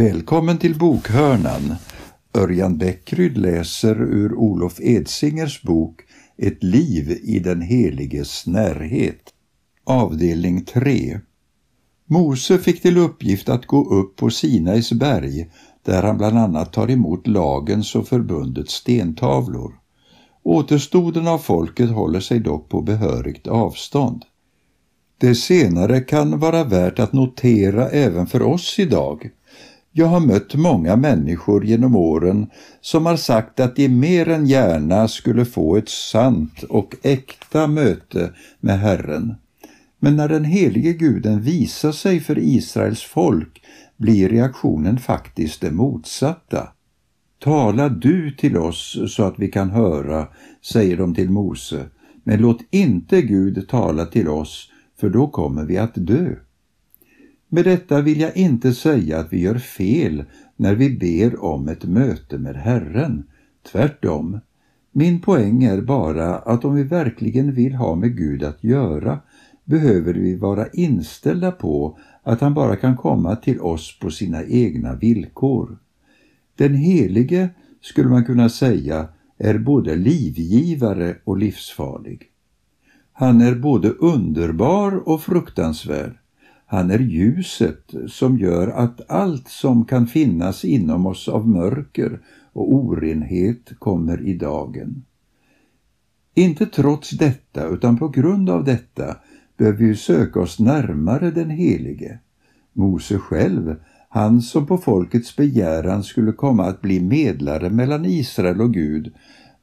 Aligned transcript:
Välkommen 0.00 0.58
till 0.58 0.78
bokhörnan. 0.78 1.74
Örjan 2.34 2.78
Bäckryd 2.78 3.38
läser 3.38 4.02
ur 4.02 4.34
Olof 4.34 4.80
Edsingers 4.80 5.62
bok 5.62 6.00
Ett 6.36 6.62
liv 6.62 7.18
i 7.22 7.38
den 7.38 7.62
heliges 7.62 8.46
närhet. 8.46 9.22
Avdelning 9.84 10.64
3. 10.64 11.20
Mose 12.06 12.58
fick 12.58 12.82
till 12.82 12.98
uppgift 12.98 13.48
att 13.48 13.66
gå 13.66 13.94
upp 13.94 14.16
på 14.16 14.30
Sinais 14.30 14.92
berg 14.92 15.50
där 15.84 16.02
han 16.02 16.18
bland 16.18 16.38
annat 16.38 16.72
tar 16.72 16.90
emot 16.90 17.26
lagens 17.26 17.94
och 17.94 18.08
förbundets 18.08 18.74
stentavlor. 18.74 19.72
Återstoden 20.42 21.28
av 21.28 21.38
folket 21.38 21.90
håller 21.90 22.20
sig 22.20 22.40
dock 22.40 22.68
på 22.68 22.82
behörigt 22.82 23.46
avstånd. 23.46 24.24
Det 25.18 25.34
senare 25.34 26.00
kan 26.00 26.38
vara 26.38 26.64
värt 26.64 26.98
att 26.98 27.12
notera 27.12 27.88
även 27.88 28.26
för 28.26 28.42
oss 28.42 28.78
idag. 28.78 29.30
Jag 29.92 30.06
har 30.06 30.20
mött 30.20 30.54
många 30.54 30.96
människor 30.96 31.64
genom 31.64 31.96
åren 31.96 32.50
som 32.80 33.06
har 33.06 33.16
sagt 33.16 33.60
att 33.60 33.76
de 33.76 33.88
mer 33.88 34.28
än 34.28 34.46
gärna 34.46 35.08
skulle 35.08 35.44
få 35.44 35.76
ett 35.76 35.88
sant 35.88 36.62
och 36.62 36.94
äkta 37.02 37.66
möte 37.66 38.32
med 38.60 38.80
Herren. 38.80 39.34
Men 39.98 40.16
när 40.16 40.28
den 40.28 40.44
helige 40.44 40.92
guden 40.92 41.40
visar 41.40 41.92
sig 41.92 42.20
för 42.20 42.38
Israels 42.38 43.02
folk 43.02 43.62
blir 43.96 44.28
reaktionen 44.28 44.98
faktiskt 44.98 45.60
det 45.60 45.70
motsatta. 45.70 46.68
Tala 47.38 47.88
du 47.88 48.30
till 48.30 48.56
oss 48.56 48.98
så 49.08 49.22
att 49.22 49.38
vi 49.38 49.48
kan 49.48 49.70
höra, 49.70 50.28
säger 50.62 50.96
de 50.96 51.14
till 51.14 51.30
Mose, 51.30 51.86
men 52.24 52.40
låt 52.40 52.60
inte 52.70 53.22
Gud 53.22 53.68
tala 53.68 54.06
till 54.06 54.28
oss, 54.28 54.68
för 55.00 55.10
då 55.10 55.28
kommer 55.28 55.64
vi 55.64 55.78
att 55.78 55.94
dö. 55.94 56.34
Med 57.52 57.64
detta 57.64 58.00
vill 58.00 58.20
jag 58.20 58.36
inte 58.36 58.72
säga 58.72 59.18
att 59.18 59.32
vi 59.32 59.40
gör 59.40 59.58
fel 59.58 60.24
när 60.56 60.74
vi 60.74 60.90
ber 60.90 61.44
om 61.44 61.68
ett 61.68 61.84
möte 61.84 62.38
med 62.38 62.56
Herren. 62.56 63.24
Tvärtom. 63.72 64.40
Min 64.92 65.20
poäng 65.20 65.64
är 65.64 65.80
bara 65.80 66.38
att 66.38 66.64
om 66.64 66.74
vi 66.74 66.82
verkligen 66.82 67.52
vill 67.54 67.74
ha 67.74 67.94
med 67.94 68.16
Gud 68.16 68.42
att 68.42 68.64
göra 68.64 69.20
behöver 69.64 70.14
vi 70.14 70.36
vara 70.36 70.66
inställda 70.68 71.50
på 71.50 71.98
att 72.22 72.40
han 72.40 72.54
bara 72.54 72.76
kan 72.76 72.96
komma 72.96 73.36
till 73.36 73.60
oss 73.60 73.98
på 73.98 74.10
sina 74.10 74.44
egna 74.44 74.94
villkor. 74.94 75.78
Den 76.56 76.74
helige, 76.74 77.48
skulle 77.80 78.08
man 78.08 78.24
kunna 78.24 78.48
säga, 78.48 79.08
är 79.38 79.58
både 79.58 79.96
livgivare 79.96 81.16
och 81.24 81.38
livsfarlig. 81.38 82.22
Han 83.12 83.40
är 83.40 83.54
både 83.54 83.88
underbar 83.90 85.08
och 85.08 85.22
fruktansvärd. 85.22 86.19
Han 86.72 86.90
är 86.90 86.98
ljuset 86.98 87.94
som 88.08 88.38
gör 88.38 88.68
att 88.68 89.10
allt 89.10 89.48
som 89.48 89.84
kan 89.84 90.06
finnas 90.06 90.64
inom 90.64 91.06
oss 91.06 91.28
av 91.28 91.48
mörker 91.48 92.20
och 92.52 92.74
orenhet 92.74 93.72
kommer 93.78 94.26
i 94.26 94.36
dagen. 94.36 95.04
Inte 96.34 96.66
trots 96.66 97.10
detta, 97.10 97.68
utan 97.68 97.98
på 97.98 98.08
grund 98.08 98.50
av 98.50 98.64
detta, 98.64 99.16
behöver 99.56 99.78
vi 99.78 99.96
söka 99.96 100.40
oss 100.40 100.58
närmare 100.58 101.30
den 101.30 101.50
Helige. 101.50 102.18
Mose 102.72 103.18
själv, 103.18 103.76
han 104.08 104.42
som 104.42 104.66
på 104.66 104.78
folkets 104.78 105.36
begäran 105.36 106.04
skulle 106.04 106.32
komma 106.32 106.64
att 106.64 106.80
bli 106.80 107.00
medlare 107.00 107.70
mellan 107.70 108.04
Israel 108.04 108.60
och 108.60 108.74
Gud, 108.74 109.14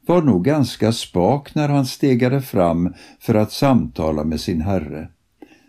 var 0.06 0.22
nog 0.22 0.44
ganska 0.44 0.92
spak 0.92 1.54
när 1.54 1.68
han 1.68 1.86
stegade 1.86 2.42
fram 2.42 2.94
för 3.20 3.34
att 3.34 3.52
samtala 3.52 4.24
med 4.24 4.40
sin 4.40 4.60
Herre. 4.60 5.08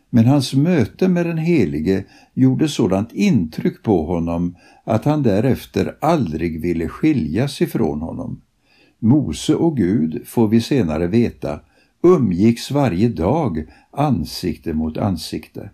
Men 0.10 0.26
hans 0.26 0.54
möte 0.54 1.08
med 1.08 1.26
den 1.26 1.38
Helige 1.38 2.04
gjorde 2.34 2.68
sådant 2.68 3.14
intryck 3.14 3.84
på 3.84 4.06
honom 4.06 4.56
att 4.84 5.06
han 5.06 5.24
därefter 5.24 5.98
aldrig 6.02 6.62
ville 6.62 6.88
skiljas 6.88 7.62
ifrån 7.62 8.02
honom. 8.02 8.42
Mose 9.00 9.56
och 9.56 9.78
Gud, 9.78 10.22
får 10.26 10.48
vi 10.48 10.62
senare 10.62 11.08
veta, 11.08 11.60
umgicks 12.04 12.72
varje 12.72 13.10
dag 13.10 13.66
ansikte 13.92 14.74
mot 14.74 14.98
ansikte. 14.98 15.70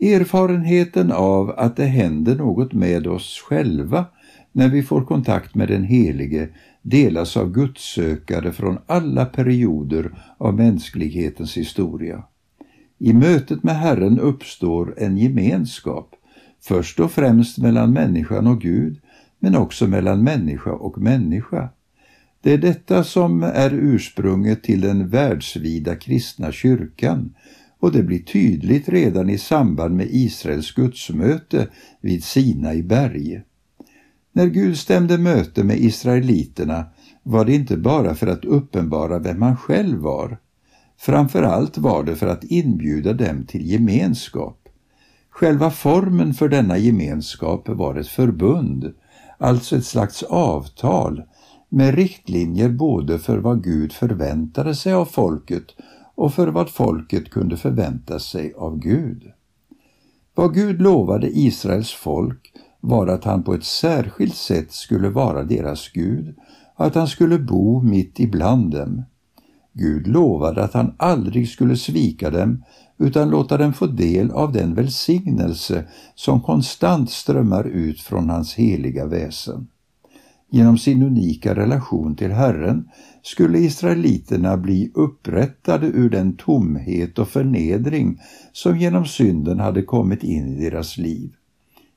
Erfarenheten 0.00 1.12
av 1.12 1.50
att 1.50 1.76
det 1.76 1.84
händer 1.84 2.36
något 2.36 2.72
med 2.72 3.06
oss 3.06 3.42
själva 3.48 4.06
när 4.52 4.68
vi 4.68 4.82
får 4.82 5.04
kontakt 5.04 5.54
med 5.54 5.68
den 5.68 5.84
Helige 5.84 6.48
delas 6.82 7.36
av 7.36 7.52
gudssökare 7.52 8.52
från 8.52 8.78
alla 8.86 9.24
perioder 9.24 10.10
av 10.38 10.54
mänsklighetens 10.54 11.56
historia. 11.56 12.22
I 13.04 13.12
mötet 13.12 13.62
med 13.62 13.76
Herren 13.76 14.18
uppstår 14.18 14.94
en 14.98 15.18
gemenskap, 15.18 16.14
först 16.60 17.00
och 17.00 17.12
främst 17.12 17.58
mellan 17.58 17.92
människan 17.92 18.46
och 18.46 18.60
Gud, 18.60 19.00
men 19.38 19.56
också 19.56 19.86
mellan 19.86 20.24
människa 20.24 20.72
och 20.72 20.98
människa. 20.98 21.68
Det 22.42 22.52
är 22.52 22.58
detta 22.58 23.04
som 23.04 23.42
är 23.42 23.70
ursprunget 23.72 24.62
till 24.62 24.80
den 24.80 25.08
världsvida 25.08 25.96
kristna 25.96 26.52
kyrkan 26.52 27.34
och 27.78 27.92
det 27.92 28.02
blir 28.02 28.22
tydligt 28.22 28.88
redan 28.88 29.30
i 29.30 29.38
samband 29.38 29.96
med 29.96 30.08
Israels 30.10 30.72
gudsmöte 30.72 31.68
vid 32.00 32.24
Sinai 32.24 32.82
berg. 32.82 33.42
När 34.32 34.46
Gud 34.46 34.78
stämde 34.78 35.18
möte 35.18 35.64
med 35.64 35.80
israeliterna 35.80 36.84
var 37.22 37.44
det 37.44 37.54
inte 37.54 37.76
bara 37.76 38.14
för 38.14 38.26
att 38.26 38.44
uppenbara 38.44 39.18
vem 39.18 39.42
han 39.42 39.56
själv 39.56 39.98
var. 39.98 40.38
Framför 41.04 41.42
allt 41.42 41.78
var 41.78 42.04
det 42.04 42.16
för 42.16 42.26
att 42.26 42.44
inbjuda 42.44 43.12
dem 43.12 43.46
till 43.46 43.70
gemenskap. 43.70 44.68
Själva 45.30 45.70
formen 45.70 46.34
för 46.34 46.48
denna 46.48 46.78
gemenskap 46.78 47.68
var 47.68 47.94
ett 47.94 48.08
förbund, 48.08 48.94
alltså 49.38 49.76
ett 49.76 49.84
slags 49.84 50.22
avtal 50.22 51.22
med 51.68 51.94
riktlinjer 51.94 52.68
både 52.68 53.18
för 53.18 53.38
vad 53.38 53.64
Gud 53.64 53.92
förväntade 53.92 54.74
sig 54.74 54.92
av 54.92 55.04
folket 55.04 55.66
och 56.14 56.34
för 56.34 56.48
vad 56.48 56.70
folket 56.70 57.30
kunde 57.30 57.56
förvänta 57.56 58.18
sig 58.18 58.54
av 58.56 58.78
Gud. 58.78 59.22
Vad 60.34 60.54
Gud 60.54 60.82
lovade 60.82 61.38
Israels 61.38 61.92
folk 61.92 62.52
var 62.80 63.06
att 63.06 63.24
han 63.24 63.42
på 63.42 63.54
ett 63.54 63.64
särskilt 63.64 64.36
sätt 64.36 64.72
skulle 64.72 65.08
vara 65.08 65.42
deras 65.42 65.88
Gud 65.88 66.34
och 66.76 66.86
att 66.86 66.94
han 66.94 67.08
skulle 67.08 67.38
bo 67.38 67.82
mitt 67.82 68.20
ibland 68.20 68.70
dem. 68.70 69.02
Gud 69.72 70.06
lovade 70.06 70.64
att 70.64 70.74
han 70.74 70.94
aldrig 70.96 71.48
skulle 71.48 71.76
svika 71.76 72.30
dem 72.30 72.64
utan 72.98 73.30
låta 73.30 73.56
dem 73.56 73.72
få 73.72 73.86
del 73.86 74.30
av 74.30 74.52
den 74.52 74.74
välsignelse 74.74 75.84
som 76.14 76.40
konstant 76.40 77.10
strömmar 77.10 77.64
ut 77.64 78.00
från 78.00 78.30
hans 78.30 78.54
heliga 78.54 79.06
väsen. 79.06 79.66
Genom 80.50 80.78
sin 80.78 81.02
unika 81.02 81.54
relation 81.54 82.16
till 82.16 82.30
Herren 82.30 82.88
skulle 83.22 83.58
israeliterna 83.58 84.56
bli 84.56 84.92
upprättade 84.94 85.86
ur 85.86 86.10
den 86.10 86.36
tomhet 86.36 87.18
och 87.18 87.28
förnedring 87.28 88.20
som 88.52 88.78
genom 88.78 89.06
synden 89.06 89.60
hade 89.60 89.82
kommit 89.82 90.24
in 90.24 90.48
i 90.48 90.70
deras 90.70 90.98
liv. 90.98 91.32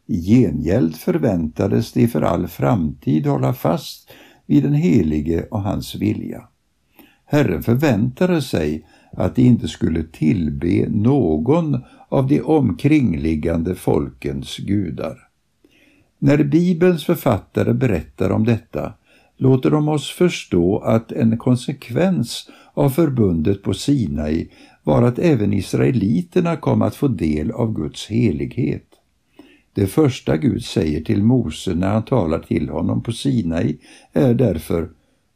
I 0.08 0.22
gengäld 0.22 0.96
förväntades 0.96 1.92
de 1.92 2.08
för 2.08 2.22
all 2.22 2.48
framtid 2.48 3.26
hålla 3.26 3.54
fast 3.54 4.10
vid 4.46 4.64
den 4.64 4.74
helige 4.74 5.48
och 5.52 5.62
hans 5.62 5.96
vilja. 5.96 6.48
Herren 7.26 7.64
förväntade 7.64 8.42
sig 8.42 8.86
att 9.12 9.36
de 9.36 9.42
inte 9.42 9.68
skulle 9.68 10.04
tillbe 10.04 10.90
någon 10.90 11.82
av 12.10 12.28
de 12.28 12.42
omkringliggande 12.42 13.76
folkens 13.76 14.58
gudar. 14.58 15.18
När 16.20 16.44
Bibelns 16.44 17.06
författare 17.06 17.74
berättar 17.74 18.30
om 18.30 18.46
detta 18.46 18.94
låter 19.38 19.72
de 19.72 19.90
oss 19.90 20.10
förstå 20.10 20.80
att 20.80 21.12
en 21.12 21.38
konsekvens 21.38 22.50
av 22.74 22.90
förbundet 22.90 23.64
på 23.64 23.74
Sinai 23.74 24.50
var 24.84 25.04
att 25.04 25.20
även 25.20 25.54
israeliterna 25.54 26.56
kom 26.56 26.82
att 26.82 26.96
få 26.96 27.08
del 27.08 27.52
av 27.52 27.74
Guds 27.74 28.08
helighet. 28.08 28.88
Det 29.74 29.88
första 29.88 30.38
Gud 30.38 30.66
säger 30.66 31.02
till 31.02 31.24
Mose 31.24 31.76
när 31.76 31.90
han 31.90 32.06
talar 32.06 32.40
till 32.40 32.70
honom 32.70 33.04
på 33.04 33.12
Sinai 33.12 33.78
är 34.14 34.34
därför 34.34 34.90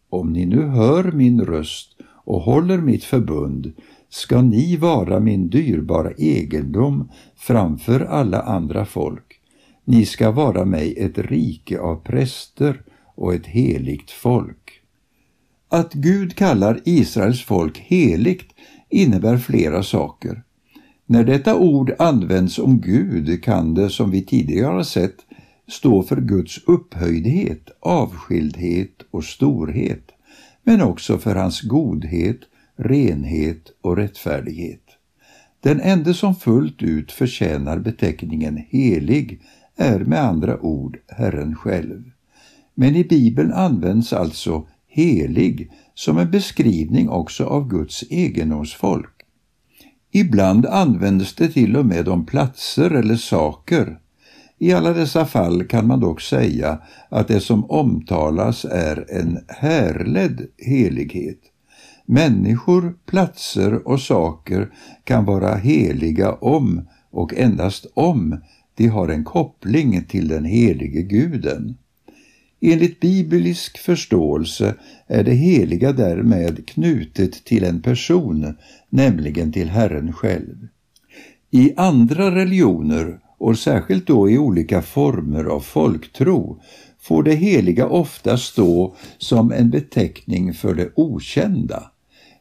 om 0.09 0.33
ni 0.33 0.45
nu 0.45 0.61
hör 0.61 1.11
min 1.11 1.41
röst 1.41 1.97
och 2.25 2.41
håller 2.41 2.77
mitt 2.77 3.03
förbund 3.03 3.73
ska 4.09 4.41
ni 4.41 4.77
vara 4.77 5.19
min 5.19 5.49
dyrbara 5.49 6.11
egendom 6.11 7.09
framför 7.35 7.99
alla 7.99 8.41
andra 8.41 8.85
folk. 8.85 9.39
Ni 9.85 10.05
ska 10.05 10.31
vara 10.31 10.65
mig 10.65 10.95
ett 10.97 11.17
rike 11.17 11.79
av 11.79 11.95
präster 11.95 12.81
och 13.15 13.33
ett 13.33 13.45
heligt 13.45 14.11
folk. 14.11 14.81
Att 15.69 15.93
Gud 15.93 16.35
kallar 16.35 16.81
Israels 16.85 17.43
folk 17.43 17.77
heligt 17.77 18.55
innebär 18.89 19.37
flera 19.37 19.83
saker. 19.83 20.43
När 21.05 21.23
detta 21.23 21.55
ord 21.55 21.93
används 21.99 22.59
om 22.59 22.81
Gud 22.81 23.43
kan 23.43 23.73
det, 23.73 23.89
som 23.89 24.11
vi 24.11 24.25
tidigare 24.25 24.73
har 24.75 24.83
sett, 24.83 25.15
stå 25.67 26.03
för 26.03 26.21
Guds 26.21 26.63
upphöjdhet, 26.67 27.69
avskildhet 27.79 28.98
och 29.11 29.23
storhet, 29.23 30.11
men 30.63 30.81
också 30.81 31.17
för 31.17 31.35
hans 31.35 31.61
godhet, 31.61 32.39
renhet 32.75 33.71
och 33.81 33.97
rättfärdighet. 33.97 34.83
Den 35.61 35.81
ende 35.81 36.13
som 36.13 36.35
fullt 36.35 36.83
ut 36.83 37.11
förtjänar 37.11 37.79
beteckningen 37.79 38.63
helig 38.69 39.41
är 39.75 39.99
med 39.99 40.23
andra 40.23 40.59
ord 40.59 40.97
Herren 41.07 41.55
själv. 41.55 42.11
Men 42.75 42.95
i 42.95 43.03
Bibeln 43.03 43.53
används 43.53 44.13
alltså 44.13 44.67
helig 44.87 45.71
som 45.93 46.17
en 46.17 46.31
beskrivning 46.31 47.09
också 47.09 47.45
av 47.45 47.67
Guds 47.67 48.03
egendomsfolk. 48.09 49.19
Ibland 50.11 50.65
används 50.65 51.35
det 51.35 51.47
till 51.47 51.77
och 51.77 51.85
med 51.85 52.07
om 52.07 52.25
platser 52.25 52.91
eller 52.91 53.15
saker. 53.15 53.99
I 54.59 54.73
alla 54.73 54.93
dessa 54.93 55.25
fall 55.25 55.63
kan 55.63 55.87
man 55.87 55.99
dock 55.99 56.21
säga 56.21 56.81
att 57.09 57.27
det 57.27 57.39
som 57.39 57.71
omtalas 57.71 58.65
är 58.65 59.05
en 59.09 59.39
härledd 59.47 60.47
helighet. 60.57 61.39
Människor, 62.05 62.97
platser 63.05 63.87
och 63.87 64.01
saker 64.01 64.69
kan 65.03 65.25
vara 65.25 65.55
heliga 65.55 66.31
om 66.33 66.87
och 67.11 67.33
endast 67.33 67.85
om 67.93 68.41
de 68.75 68.87
har 68.87 69.07
en 69.07 69.23
koppling 69.23 70.03
till 70.03 70.27
den 70.27 70.45
helige 70.45 71.01
guden. 71.01 71.77
Enligt 72.61 72.99
biblisk 72.99 73.77
förståelse 73.77 74.75
är 75.07 75.23
det 75.23 75.33
heliga 75.33 75.93
därmed 75.93 76.67
knutet 76.67 77.45
till 77.45 77.63
en 77.63 77.81
person, 77.81 78.55
nämligen 78.89 79.51
till 79.51 79.69
Herren 79.69 80.13
själv. 80.13 80.67
I 81.51 81.73
andra 81.77 82.35
religioner, 82.35 83.19
och 83.39 83.57
särskilt 83.57 84.07
då 84.07 84.29
i 84.29 84.37
olika 84.37 84.81
former 84.81 85.43
av 85.43 85.59
folktro, 85.59 86.61
får 86.99 87.23
det 87.23 87.35
heliga 87.35 87.87
ofta 87.87 88.37
stå 88.37 88.95
som 89.17 89.51
en 89.51 89.69
beteckning 89.69 90.53
för 90.53 90.75
det 90.75 90.89
okända. 90.95 91.91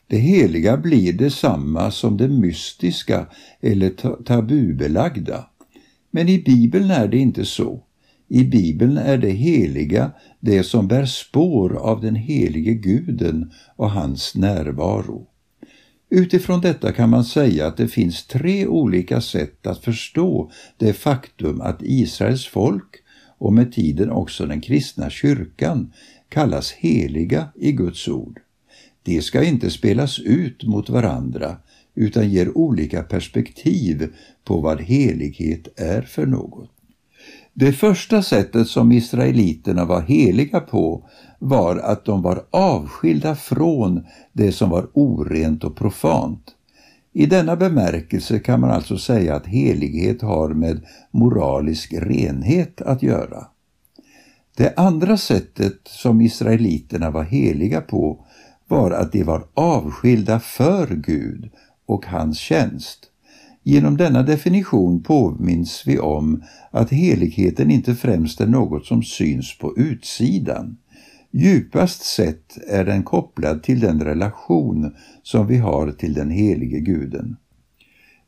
Det 0.06 0.16
heliga 0.16 0.76
blir 0.76 1.12
detsamma 1.12 1.90
som 1.90 2.16
det 2.16 2.28
mystiska 2.28 3.26
eller 3.60 3.90
tabubelagda. 4.24 5.46
Men 6.10 6.28
i 6.28 6.42
Bibeln 6.42 6.90
är 6.90 7.08
det 7.08 7.18
inte 7.18 7.44
så. 7.44 7.82
I 8.28 8.44
Bibeln 8.44 8.98
är 8.98 9.18
det 9.18 9.30
heliga 9.30 10.10
det 10.40 10.62
som 10.62 10.88
bär 10.88 11.04
spår 11.04 11.76
av 11.76 12.00
den 12.00 12.14
helige 12.14 12.74
guden 12.74 13.50
och 13.76 13.90
hans 13.90 14.34
närvaro. 14.34 15.26
Utifrån 16.10 16.60
detta 16.60 16.92
kan 16.92 17.10
man 17.10 17.24
säga 17.24 17.66
att 17.66 17.76
det 17.76 17.88
finns 17.88 18.26
tre 18.26 18.66
olika 18.66 19.20
sätt 19.20 19.66
att 19.66 19.84
förstå 19.84 20.50
det 20.76 20.92
faktum 20.92 21.60
att 21.60 21.82
Israels 21.82 22.46
folk 22.46 22.96
och 23.38 23.52
med 23.52 23.72
tiden 23.72 24.10
också 24.10 24.46
den 24.46 24.60
kristna 24.60 25.10
kyrkan 25.10 25.92
kallas 26.28 26.72
heliga 26.72 27.48
i 27.54 27.72
Guds 27.72 28.08
ord. 28.08 28.40
De 29.02 29.22
ska 29.22 29.44
inte 29.44 29.70
spelas 29.70 30.18
ut 30.18 30.64
mot 30.64 30.88
varandra 30.88 31.56
utan 31.94 32.30
ger 32.30 32.58
olika 32.58 33.02
perspektiv 33.02 34.12
på 34.44 34.60
vad 34.60 34.80
helighet 34.80 35.68
är 35.80 36.02
för 36.02 36.26
något. 36.26 36.77
Det 37.54 37.72
första 37.72 38.22
sättet 38.22 38.68
som 38.68 38.92
israeliterna 38.92 39.84
var 39.84 40.00
heliga 40.00 40.60
på 40.60 41.08
var 41.38 41.76
att 41.76 42.04
de 42.04 42.22
var 42.22 42.44
avskilda 42.50 43.36
från 43.36 44.06
det 44.32 44.52
som 44.52 44.70
var 44.70 44.88
orent 44.92 45.64
och 45.64 45.76
profant. 45.76 46.54
I 47.12 47.26
denna 47.26 47.56
bemärkelse 47.56 48.38
kan 48.38 48.60
man 48.60 48.70
alltså 48.70 48.98
säga 48.98 49.36
att 49.36 49.46
helighet 49.46 50.22
har 50.22 50.48
med 50.48 50.86
moralisk 51.10 51.92
renhet 51.92 52.80
att 52.80 53.02
göra. 53.02 53.46
Det 54.56 54.74
andra 54.76 55.16
sättet 55.16 55.80
som 55.84 56.20
israeliterna 56.20 57.10
var 57.10 57.24
heliga 57.24 57.80
på 57.80 58.24
var 58.68 58.90
att 58.90 59.12
de 59.12 59.22
var 59.22 59.44
avskilda 59.54 60.40
för 60.40 60.86
Gud 60.86 61.50
och 61.86 62.06
hans 62.06 62.38
tjänst. 62.38 63.06
Genom 63.68 63.96
denna 63.96 64.22
definition 64.22 65.02
påminns 65.02 65.82
vi 65.86 65.98
om 65.98 66.42
att 66.70 66.90
heligheten 66.90 67.70
inte 67.70 67.94
främst 67.94 68.40
är 68.40 68.46
något 68.46 68.86
som 68.86 69.02
syns 69.02 69.58
på 69.58 69.78
utsidan. 69.78 70.76
Djupast 71.30 72.02
sett 72.02 72.58
är 72.68 72.84
den 72.84 73.02
kopplad 73.02 73.62
till 73.62 73.80
den 73.80 74.04
relation 74.04 74.94
som 75.22 75.46
vi 75.46 75.56
har 75.56 75.90
till 75.90 76.14
den 76.14 76.30
helige 76.30 76.80
guden. 76.80 77.36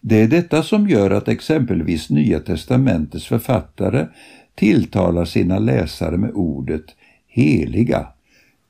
Det 0.00 0.22
är 0.22 0.28
detta 0.28 0.62
som 0.62 0.88
gör 0.88 1.10
att 1.10 1.28
exempelvis 1.28 2.10
Nya 2.10 2.40
testamentets 2.40 3.26
författare 3.26 4.06
tilltalar 4.54 5.24
sina 5.24 5.58
läsare 5.58 6.16
med 6.16 6.30
ordet 6.34 6.84
heliga. 7.26 8.06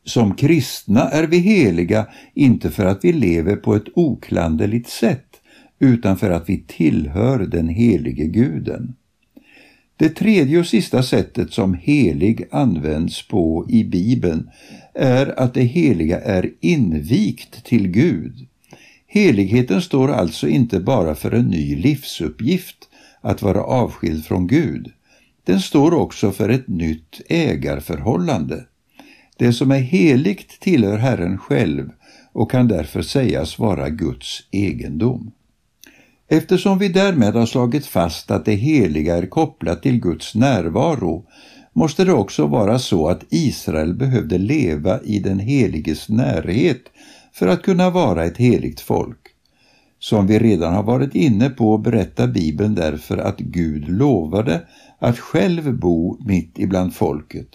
Som 0.05 0.35
kristna 0.35 1.09
är 1.09 1.27
vi 1.27 1.39
heliga 1.39 2.07
inte 2.35 2.71
för 2.71 2.85
att 2.85 3.05
vi 3.05 3.13
lever 3.13 3.57
på 3.57 3.75
ett 3.75 3.89
oklanderligt 3.95 4.89
sätt 4.89 5.40
utan 5.81 6.17
för 6.17 6.31
att 6.31 6.49
vi 6.49 6.65
tillhör 6.67 7.39
den 7.39 7.69
helige 7.69 8.27
guden. 8.27 8.95
Det 9.97 10.09
tredje 10.09 10.59
och 10.59 10.67
sista 10.67 11.03
sättet 11.03 11.53
som 11.53 11.75
helig 11.75 12.49
används 12.51 13.29
på 13.29 13.67
i 13.69 13.85
Bibeln 13.85 14.51
är 14.95 15.41
att 15.41 15.55
det 15.55 15.63
heliga 15.63 16.21
är 16.21 16.51
invigt 16.61 17.65
till 17.65 17.89
Gud. 17.89 18.47
Heligheten 19.07 19.83
står 19.83 20.09
alltså 20.13 20.49
inte 20.49 20.81
bara 20.81 21.15
för 21.15 21.31
en 21.31 21.47
ny 21.47 21.77
livsuppgift, 21.77 22.89
att 23.21 23.43
vara 23.43 23.63
avskild 23.63 24.25
från 24.25 24.47
Gud. 24.47 24.93
Den 25.45 25.61
står 25.61 25.95
också 25.95 26.33
för 26.33 26.49
ett 26.49 26.69
nytt 26.69 27.21
ägarförhållande. 27.29 28.65
Det 29.37 29.53
som 29.53 29.71
är 29.71 29.79
heligt 29.79 30.61
tillhör 30.61 30.99
Herren 30.99 31.39
själv 31.39 31.91
och 32.33 32.51
kan 32.51 32.69
därför 32.69 33.03
sägas 33.03 33.59
vara 33.59 33.89
Guds 33.89 34.43
egendom. 34.51 35.33
Eftersom 36.33 36.79
vi 36.79 36.89
därmed 36.89 37.35
har 37.35 37.47
slagit 37.47 37.87
fast 37.87 38.31
att 38.31 38.45
det 38.45 38.55
heliga 38.55 39.17
är 39.17 39.27
kopplat 39.27 39.83
till 39.83 40.01
Guds 40.01 40.35
närvaro 40.35 41.25
måste 41.73 42.05
det 42.05 42.13
också 42.13 42.47
vara 42.47 42.79
så 42.79 43.09
att 43.09 43.25
Israel 43.31 43.95
behövde 43.95 44.39
leva 44.39 45.01
i 45.03 45.19
den 45.19 45.39
heliges 45.39 46.09
närhet 46.09 46.83
för 47.33 47.49
att 47.49 47.63
kunna 47.63 47.91
vara 47.91 48.25
ett 48.25 48.37
heligt 48.37 48.81
folk. 48.81 49.19
Som 49.99 50.27
vi 50.27 50.39
redan 50.39 50.75
har 50.75 50.83
varit 50.83 51.15
inne 51.15 51.51
på 51.51 51.79
berättar 51.79 52.27
Bibeln 52.27 52.75
därför 52.75 53.17
att 53.19 53.39
Gud 53.39 53.89
lovade 53.89 54.61
att 54.99 55.19
själv 55.19 55.79
bo 55.79 56.17
mitt 56.25 56.59
ibland 56.59 56.95
folket. 56.95 57.49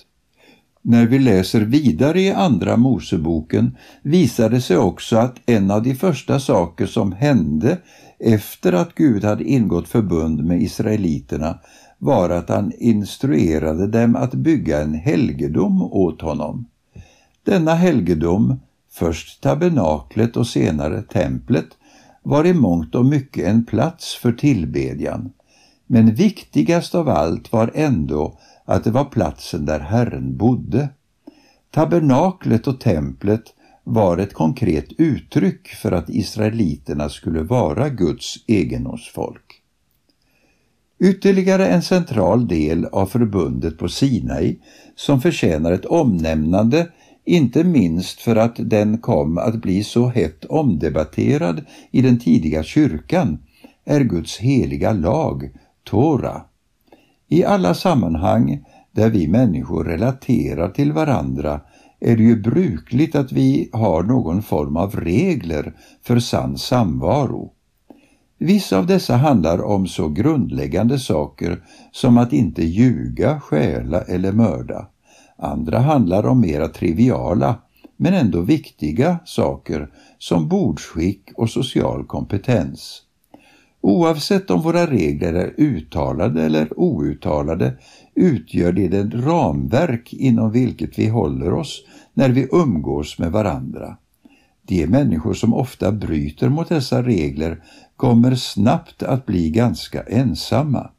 När 0.81 1.05
vi 1.05 1.19
läser 1.19 1.61
vidare 1.61 2.21
i 2.21 2.31
Andra 2.31 2.77
Moseboken 2.77 3.77
visar 4.01 4.49
det 4.49 4.61
sig 4.61 4.77
också 4.77 5.17
att 5.17 5.35
en 5.45 5.71
av 5.71 5.83
de 5.83 5.95
första 5.95 6.39
saker 6.39 6.85
som 6.85 7.11
hände 7.11 7.77
efter 8.25 8.73
att 8.73 8.95
Gud 8.95 9.23
hade 9.23 9.43
ingått 9.43 9.87
förbund 9.87 10.43
med 10.43 10.61
israeliterna 10.61 11.59
var 11.97 12.29
att 12.29 12.49
han 12.49 12.71
instruerade 12.77 13.87
dem 13.87 14.15
att 14.15 14.33
bygga 14.33 14.81
en 14.81 14.93
helgedom 14.93 15.81
åt 15.81 16.21
honom. 16.21 16.65
Denna 17.43 17.75
helgedom, 17.75 18.59
först 18.91 19.43
tabernaklet 19.43 20.37
och 20.37 20.47
senare 20.47 21.01
templet, 21.01 21.67
var 22.23 22.45
i 22.45 22.53
mångt 22.53 22.95
och 22.95 23.05
mycket 23.05 23.47
en 23.47 23.65
plats 23.65 24.15
för 24.15 24.31
tillbedjan. 24.31 25.31
Men 25.87 26.15
viktigast 26.15 26.95
av 26.95 27.09
allt 27.09 27.51
var 27.51 27.71
ändå 27.73 28.39
att 28.65 28.83
det 28.83 28.91
var 28.91 29.05
platsen 29.05 29.65
där 29.65 29.79
Herren 29.79 30.37
bodde. 30.37 30.89
Tabernaklet 31.71 32.67
och 32.67 32.79
templet 32.79 33.43
var 33.87 34.17
ett 34.17 34.33
konkret 34.33 34.87
uttryck 34.97 35.67
för 35.67 35.91
att 35.91 36.09
israeliterna 36.09 37.09
skulle 37.09 37.41
vara 37.41 37.89
Guds 37.89 38.35
egendomsfolk. 38.47 39.61
Ytterligare 40.99 41.67
en 41.67 41.81
central 41.81 42.47
del 42.47 42.85
av 42.85 43.05
förbundet 43.05 43.77
på 43.77 43.89
Sinai 43.89 44.59
som 44.95 45.21
förtjänar 45.21 45.71
ett 45.71 45.85
omnämnande, 45.85 46.87
inte 47.25 47.63
minst 47.63 48.21
för 48.21 48.35
att 48.35 48.55
den 48.57 48.97
kom 48.97 49.37
att 49.37 49.55
bli 49.55 49.83
så 49.83 50.07
hett 50.07 50.45
omdebatterad 50.45 51.65
i 51.91 52.01
den 52.01 52.19
tidiga 52.19 52.63
kyrkan, 52.63 53.37
är 53.85 54.01
Guds 54.01 54.37
heliga 54.37 54.93
lag, 54.93 55.49
Tora. 55.83 56.41
I 57.27 57.43
alla 57.43 57.73
sammanhang 57.73 58.65
där 58.91 59.09
vi 59.09 59.27
människor 59.27 59.83
relaterar 59.83 60.69
till 60.69 60.91
varandra 60.91 61.61
är 61.99 62.17
det 62.17 62.23
ju 62.23 62.41
brukligt 62.41 63.15
att 63.15 63.31
vi 63.31 63.69
har 63.73 64.03
någon 64.03 64.41
form 64.41 64.77
av 64.77 64.95
regler 64.95 65.73
för 66.03 66.19
sann 66.19 66.57
samvaro. 66.57 67.51
Vissa 68.37 68.77
av 68.77 68.87
dessa 68.87 69.15
handlar 69.15 69.61
om 69.61 69.87
så 69.87 70.09
grundläggande 70.09 70.99
saker 70.99 71.63
som 71.91 72.17
att 72.17 72.33
inte 72.33 72.63
ljuga, 72.63 73.39
stjäla 73.39 74.01
eller 74.01 74.31
mörda. 74.31 74.87
Andra 75.37 75.79
handlar 75.79 76.25
om 76.25 76.41
mera 76.41 76.67
triviala, 76.67 77.55
men 77.97 78.13
ändå 78.13 78.41
viktiga 78.41 79.19
saker 79.25 79.89
som 80.17 80.47
bordsskick 80.47 81.31
och 81.35 81.49
social 81.49 82.05
kompetens. 82.05 83.01
Oavsett 83.87 84.49
om 84.49 84.61
våra 84.61 84.87
regler 84.87 85.33
är 85.33 85.53
uttalade 85.57 86.43
eller 86.43 86.79
outtalade 86.79 87.73
utgör 88.15 88.71
de 88.71 88.87
det 88.87 89.03
ramverk 89.03 90.13
inom 90.13 90.51
vilket 90.51 90.99
vi 90.99 91.07
håller 91.07 91.53
oss 91.53 91.85
när 92.13 92.29
vi 92.29 92.47
umgås 92.51 93.19
med 93.19 93.31
varandra. 93.31 93.97
De 94.67 94.87
människor 94.87 95.33
som 95.33 95.53
ofta 95.53 95.91
bryter 95.91 96.49
mot 96.49 96.69
dessa 96.69 97.03
regler 97.03 97.63
kommer 97.95 98.35
snabbt 98.35 99.03
att 99.03 99.25
bli 99.25 99.49
ganska 99.49 100.01
ensamma. 100.01 100.89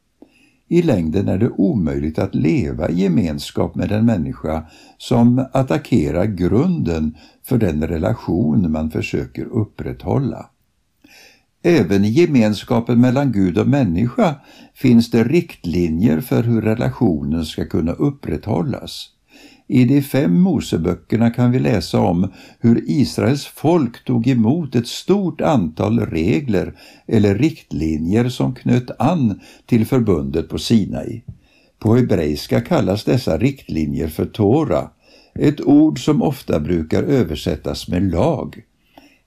I 0.68 0.82
längden 0.82 1.28
är 1.28 1.38
det 1.38 1.50
omöjligt 1.50 2.18
att 2.18 2.34
leva 2.34 2.88
i 2.88 3.00
gemenskap 3.00 3.74
med 3.74 3.92
en 3.92 4.06
människa 4.06 4.64
som 4.98 5.46
attackerar 5.52 6.24
grunden 6.24 7.16
för 7.42 7.58
den 7.58 7.88
relation 7.88 8.72
man 8.72 8.90
försöker 8.90 9.44
upprätthålla. 9.44 10.50
Även 11.68 12.04
i 12.04 12.08
gemenskapen 12.08 13.00
mellan 13.00 13.32
Gud 13.32 13.58
och 13.58 13.68
människa 13.68 14.34
finns 14.74 15.10
det 15.10 15.24
riktlinjer 15.24 16.20
för 16.20 16.42
hur 16.42 16.62
relationen 16.62 17.44
ska 17.44 17.64
kunna 17.64 17.92
upprätthållas. 17.92 19.08
I 19.68 19.84
de 19.84 20.02
fem 20.02 20.40
Moseböckerna 20.40 21.30
kan 21.30 21.50
vi 21.50 21.58
läsa 21.58 22.00
om 22.00 22.32
hur 22.60 22.84
Israels 22.86 23.46
folk 23.46 24.04
tog 24.04 24.28
emot 24.28 24.74
ett 24.74 24.86
stort 24.86 25.40
antal 25.40 26.00
regler 26.00 26.74
eller 27.06 27.34
riktlinjer 27.34 28.28
som 28.28 28.54
knöt 28.54 28.90
an 28.98 29.40
till 29.66 29.86
förbundet 29.86 30.48
på 30.48 30.58
Sinai. 30.58 31.22
På 31.78 31.94
hebreiska 31.96 32.60
kallas 32.60 33.04
dessa 33.04 33.38
riktlinjer 33.38 34.08
för 34.08 34.26
Tora, 34.26 34.90
ett 35.34 35.60
ord 35.60 36.04
som 36.04 36.22
ofta 36.22 36.60
brukar 36.60 37.02
översättas 37.02 37.88
med 37.88 38.10
lag. 38.12 38.62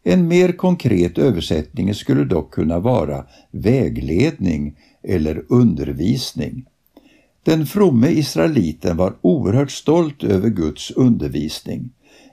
En 0.03 0.27
mer 0.27 0.51
konkret 0.51 1.17
översättning 1.17 1.95
skulle 1.95 2.23
dock 2.23 2.53
kunna 2.53 2.79
vara 2.79 3.25
vägledning 3.51 4.75
eller 5.03 5.43
undervisning. 5.49 6.65
Den 7.43 7.65
fromme 7.65 8.07
israeliten 8.07 8.97
var 8.97 9.13
oerhört 9.21 9.71
stolt 9.71 10.23
över 10.23 10.49
Guds 10.49 10.91
undervisning. 10.91 11.89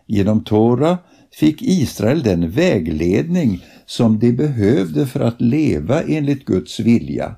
Genom 0.07 0.45
Tora 0.45 0.99
fick 1.33 1.63
Israel 1.63 2.23
den 2.23 2.51
vägledning 2.51 3.65
som 3.87 4.19
de 4.19 4.33
behövde 4.33 5.07
för 5.07 5.21
att 5.21 5.41
leva 5.41 6.03
enligt 6.03 6.45
Guds 6.45 6.81
vilja. 6.81 7.35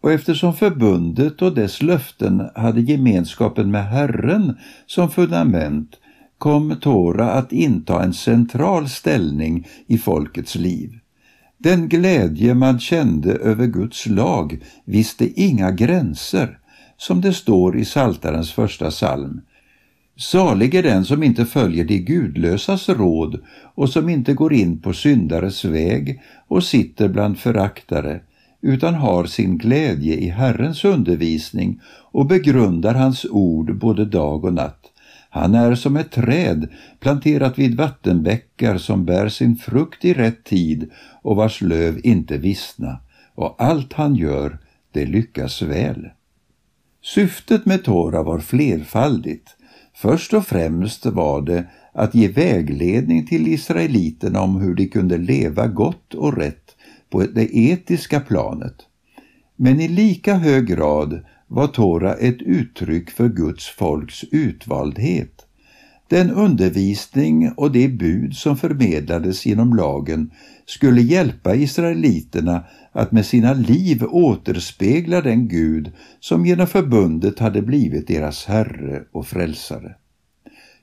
Och 0.00 0.12
eftersom 0.12 0.54
förbundet 0.54 1.42
och 1.42 1.54
dess 1.54 1.82
löften 1.82 2.48
hade 2.54 2.80
gemenskapen 2.80 3.70
med 3.70 3.84
Herren 3.84 4.56
som 4.86 5.10
fundament 5.10 5.96
kom 6.42 6.76
Tora 6.80 7.30
att 7.30 7.52
inta 7.52 8.02
en 8.02 8.12
central 8.12 8.88
ställning 8.88 9.66
i 9.86 9.98
folkets 9.98 10.54
liv. 10.54 10.98
Den 11.58 11.88
glädje 11.88 12.54
man 12.54 12.80
kände 12.80 13.32
över 13.32 13.66
Guds 13.66 14.06
lag 14.06 14.58
visste 14.84 15.40
inga 15.40 15.70
gränser 15.70 16.58
som 16.96 17.20
det 17.20 17.32
står 17.32 17.78
i 17.78 17.84
Saltarens 17.84 18.52
första 18.52 18.90
psalm. 18.90 19.40
Salig 20.16 20.74
är 20.74 20.82
den 20.82 21.04
som 21.04 21.22
inte 21.22 21.46
följer 21.46 21.84
de 21.84 21.98
gudlösas 21.98 22.88
råd 22.88 23.40
och 23.74 23.88
som 23.88 24.08
inte 24.08 24.34
går 24.34 24.52
in 24.52 24.80
på 24.80 24.92
syndares 24.92 25.64
väg 25.64 26.20
och 26.48 26.64
sitter 26.64 27.08
bland 27.08 27.38
föraktare, 27.38 28.20
utan 28.62 28.94
har 28.94 29.24
sin 29.24 29.58
glädje 29.58 30.14
i 30.14 30.28
Herrens 30.28 30.84
undervisning 30.84 31.80
och 32.12 32.26
begrundar 32.26 32.94
hans 32.94 33.26
ord 33.30 33.78
både 33.78 34.04
dag 34.04 34.44
och 34.44 34.54
natt. 34.54 34.91
Han 35.34 35.54
är 35.54 35.74
som 35.74 35.96
ett 35.96 36.10
träd 36.10 36.68
planterat 37.00 37.58
vid 37.58 37.76
vattenbäckar 37.76 38.78
som 38.78 39.04
bär 39.04 39.28
sin 39.28 39.56
frukt 39.56 40.04
i 40.04 40.14
rätt 40.14 40.44
tid 40.44 40.90
och 41.22 41.36
vars 41.36 41.60
löv 41.60 42.00
inte 42.04 42.38
vissna, 42.38 43.00
och 43.34 43.56
allt 43.58 43.92
han 43.92 44.14
gör, 44.14 44.58
det 44.92 45.06
lyckas 45.06 45.62
väl. 45.62 46.08
Syftet 47.02 47.66
med 47.66 47.84
Tora 47.84 48.22
var 48.22 48.38
flerfaldigt. 48.38 49.56
Först 49.94 50.34
och 50.34 50.46
främst 50.46 51.06
var 51.06 51.42
det 51.42 51.64
att 51.92 52.14
ge 52.14 52.28
vägledning 52.28 53.26
till 53.26 53.48
israeliterna 53.48 54.40
om 54.40 54.60
hur 54.60 54.74
de 54.74 54.86
kunde 54.88 55.18
leva 55.18 55.66
gott 55.66 56.14
och 56.14 56.36
rätt 56.36 56.76
på 57.10 57.22
det 57.22 57.56
etiska 57.56 58.20
planet. 58.20 58.76
Men 59.56 59.80
i 59.80 59.88
lika 59.88 60.34
hög 60.34 60.66
grad 60.66 61.20
var 61.52 61.66
Tora 61.66 62.14
ett 62.14 62.42
uttryck 62.42 63.10
för 63.10 63.28
Guds 63.28 63.68
folks 63.68 64.24
utvaldhet. 64.30 65.46
Den 66.08 66.30
undervisning 66.30 67.52
och 67.56 67.72
det 67.72 67.88
bud 67.88 68.36
som 68.36 68.56
förmedlades 68.56 69.46
genom 69.46 69.74
lagen 69.76 70.30
skulle 70.66 71.00
hjälpa 71.00 71.54
israeliterna 71.54 72.64
att 72.92 73.12
med 73.12 73.26
sina 73.26 73.52
liv 73.52 74.04
återspegla 74.04 75.20
den 75.20 75.48
Gud 75.48 75.92
som 76.20 76.46
genom 76.46 76.66
förbundet 76.66 77.38
hade 77.38 77.62
blivit 77.62 78.08
deras 78.08 78.44
Herre 78.44 79.02
och 79.12 79.26
Frälsare. 79.26 79.94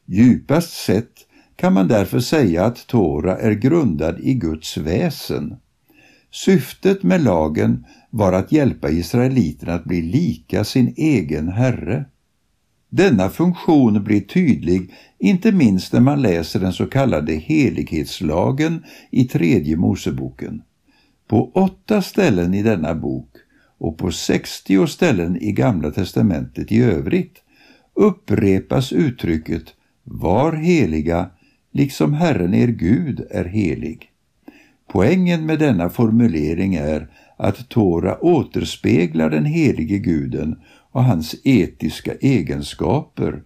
Djupast 0.05 0.73
sett 0.73 1.13
kan 1.55 1.73
man 1.73 1.87
därför 1.87 2.19
säga 2.19 2.65
att 2.65 2.87
Tora 2.87 3.37
är 3.37 3.51
grundad 3.51 4.19
i 4.19 4.33
Guds 4.33 4.77
väsen. 4.77 5.55
Syftet 6.31 7.03
med 7.03 7.23
lagen 7.23 7.85
var 8.09 8.33
att 8.33 8.51
hjälpa 8.51 8.89
israeliterna 8.89 9.73
att 9.73 9.83
bli 9.83 10.01
lika 10.01 10.63
sin 10.63 10.93
egen 10.97 11.47
Herre. 11.47 12.05
Denna 12.89 13.29
funktion 13.29 14.03
blir 14.03 14.21
tydlig 14.21 14.93
inte 15.19 15.51
minst 15.51 15.93
när 15.93 15.99
man 15.99 16.21
läser 16.21 16.59
den 16.59 16.73
så 16.73 16.85
kallade 16.85 17.33
helighetslagen 17.33 18.83
i 19.11 19.25
tredje 19.25 19.77
Moseboken. 19.77 20.61
På 21.27 21.51
åtta 21.53 22.01
ställen 22.01 22.53
i 22.53 22.63
denna 22.63 22.95
bok 22.95 23.29
och 23.77 23.97
på 23.97 24.11
60 24.11 24.87
ställen 24.87 25.37
i 25.41 25.51
Gamla 25.51 25.91
testamentet 25.91 26.71
i 26.71 26.81
övrigt 26.81 27.43
upprepas 27.93 28.93
uttrycket 28.93 29.63
Var 30.03 30.53
heliga, 30.53 31.29
liksom 31.71 32.13
Herren 32.13 32.53
er 32.53 32.67
Gud 32.67 33.27
är 33.31 33.45
helig. 33.45 34.09
Poängen 34.87 35.45
med 35.45 35.59
denna 35.59 35.89
formulering 35.89 36.75
är 36.75 37.09
att 37.39 37.69
Tora 37.69 38.23
återspeglar 38.23 39.29
den 39.29 39.45
helige 39.45 39.97
guden 39.97 40.59
och 40.91 41.03
hans 41.03 41.35
etiska 41.43 42.13
egenskaper 42.13 43.43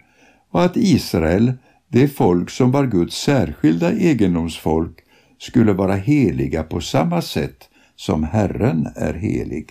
och 0.52 0.64
att 0.64 0.78
Israel, 0.78 1.54
det 1.88 2.08
folk 2.08 2.50
som 2.50 2.72
var 2.72 2.86
Guds 2.86 3.16
särskilda 3.18 3.92
egendomsfolk, 3.92 5.00
skulle 5.38 5.74
vara 5.74 5.96
heliga 5.96 6.64
på 6.64 6.82
samma 6.82 7.22
sätt 7.22 7.70
som 7.96 8.24
Herren 8.24 8.88
är 8.96 9.14
helig. 9.14 9.70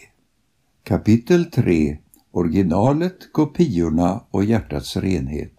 Kapitel 0.84 1.44
3 1.44 1.98
Originalet, 2.32 3.32
kopiorna 3.32 4.24
och 4.30 4.44
hjärtats 4.44 4.96
renhet. 4.96 5.52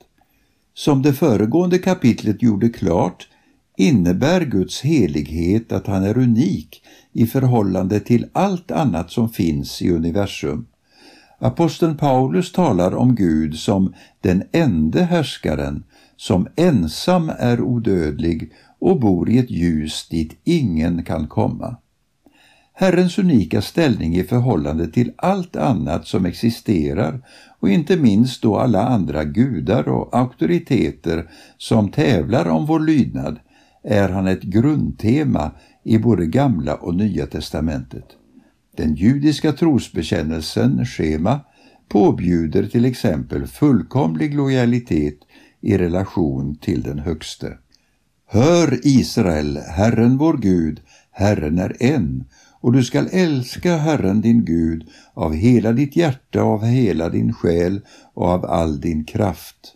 Som 0.73 1.01
det 1.01 1.13
föregående 1.13 1.77
kapitlet 1.77 2.43
gjorde 2.43 2.69
klart 2.69 3.27
innebär 3.77 4.41
Guds 4.41 4.81
helighet 4.81 5.71
att 5.71 5.87
han 5.87 6.03
är 6.03 6.17
unik 6.17 6.81
i 7.13 7.25
förhållande 7.25 7.99
till 7.99 8.25
allt 8.33 8.71
annat 8.71 9.11
som 9.11 9.29
finns 9.29 9.81
i 9.81 9.91
universum. 9.91 10.65
Aposteln 11.39 11.97
Paulus 11.97 12.51
talar 12.51 12.95
om 12.95 13.15
Gud 13.15 13.55
som 13.55 13.93
den 14.21 14.43
ende 14.51 15.03
härskaren, 15.03 15.83
som 16.17 16.47
ensam 16.55 17.31
är 17.39 17.61
odödlig 17.61 18.51
och 18.79 18.99
bor 18.99 19.29
i 19.29 19.37
ett 19.37 19.51
ljus 19.51 20.07
dit 20.09 20.39
ingen 20.43 21.03
kan 21.03 21.27
komma. 21.27 21.77
Herrens 22.73 23.17
unika 23.19 23.61
ställning 23.61 24.15
i 24.15 24.23
förhållande 24.23 24.87
till 24.87 25.11
allt 25.15 25.55
annat 25.55 26.07
som 26.07 26.25
existerar 26.25 27.21
och 27.59 27.69
inte 27.69 27.97
minst 27.97 28.41
då 28.41 28.57
alla 28.57 28.87
andra 28.87 29.23
gudar 29.23 29.87
och 29.87 30.17
auktoriteter 30.17 31.29
som 31.57 31.91
tävlar 31.91 32.47
om 32.47 32.65
vår 32.65 32.79
lydnad 32.79 33.39
är 33.83 34.09
han 34.09 34.27
ett 34.27 34.43
grundtema 34.43 35.51
i 35.83 35.97
både 35.97 36.25
Gamla 36.25 36.75
och 36.75 36.95
Nya 36.95 37.25
testamentet. 37.25 38.05
Den 38.77 38.95
judiska 38.95 39.51
trosbekännelsen, 39.51 40.85
schema, 40.85 41.39
påbjuder 41.89 42.63
till 42.67 42.85
exempel 42.85 43.47
fullkomlig 43.47 44.35
lojalitet 44.35 45.17
i 45.61 45.77
relation 45.77 46.55
till 46.55 46.81
den 46.81 46.99
högste. 46.99 47.57
Hör 48.27 48.79
Israel, 48.83 49.57
Herren 49.57 50.17
vår 50.17 50.37
Gud, 50.37 50.81
Herren 51.11 51.59
är 51.59 51.75
en, 51.79 52.23
och 52.61 52.71
du 52.71 52.83
skall 52.83 53.07
älska 53.11 53.77
Herren 53.77 54.21
din 54.21 54.45
Gud 54.45 54.89
av 55.13 55.33
hela 55.33 55.71
ditt 55.71 55.95
hjärta, 55.95 56.41
av 56.41 56.65
hela 56.65 57.09
din 57.09 57.33
själ 57.33 57.81
och 58.13 58.27
av 58.27 58.45
all 58.45 58.81
din 58.81 59.03
kraft. 59.03 59.75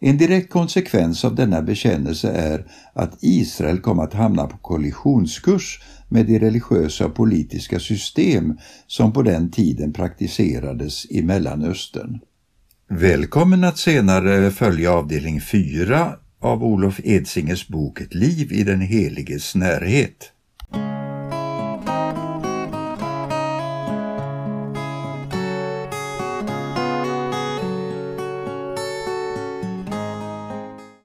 En 0.00 0.16
direkt 0.16 0.50
konsekvens 0.50 1.24
av 1.24 1.34
denna 1.34 1.62
bekännelse 1.62 2.30
är 2.30 2.66
att 2.92 3.18
Israel 3.20 3.78
kom 3.78 3.98
att 3.98 4.14
hamna 4.14 4.46
på 4.46 4.56
kollisionskurs 4.56 5.80
med 6.08 6.26
de 6.26 6.38
religiösa 6.38 7.06
och 7.06 7.14
politiska 7.14 7.80
system 7.80 8.58
som 8.86 9.12
på 9.12 9.22
den 9.22 9.50
tiden 9.50 9.92
praktiserades 9.92 11.06
i 11.10 11.22
Mellanöstern. 11.22 12.20
Välkommen 12.88 13.64
att 13.64 13.78
senare 13.78 14.50
följa 14.50 14.92
avdelning 14.92 15.40
4 15.40 16.12
av 16.40 16.64
Olof 16.64 17.00
Edsingers 17.04 17.68
bok 17.68 18.00
Ett 18.00 18.14
liv 18.14 18.52
i 18.52 18.62
den 18.62 18.80
heliges 18.80 19.54
närhet. 19.54 20.32